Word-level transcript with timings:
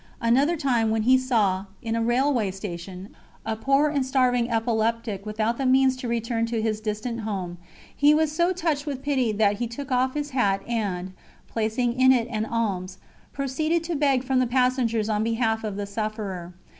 Another 0.19 0.57
time 0.57 0.89
when 0.89 1.03
he 1.03 1.15
saw, 1.15 1.65
in 1.83 1.95
a 1.95 2.01
railway 2.01 2.49
station, 2.49 3.09
a 3.45 3.55
poor 3.55 3.87
and 3.89 4.03
starving 4.03 4.49
epileptic 4.49 5.27
without 5.27 5.59
the 5.59 5.65
means 5.67 5.95
to 5.97 6.07
return 6.07 6.47
to 6.47 6.59
his 6.59 6.81
distant 6.81 7.19
home, 7.19 7.59
he 7.95 8.11
was 8.11 8.31
so 8.31 8.51
touched 8.51 8.87
with 8.87 9.03
pity 9.03 9.31
that 9.31 9.57
he 9.57 9.67
took 9.67 9.91
off 9.91 10.15
his 10.15 10.31
hat 10.31 10.63
and, 10.67 11.13
placing 11.47 11.93
in 12.01 12.11
it 12.11 12.27
an 12.31 12.45
alms, 12.45 12.97
proceeded 13.31 13.83
to 13.83 13.95
beg 13.95 14.23
from 14.23 14.39
the 14.39 14.47
passengers 14.47 15.07
on 15.07 15.23
behalf 15.23 15.63
of 15.63 15.75
the 15.75 15.85
sufferer. 15.85 16.55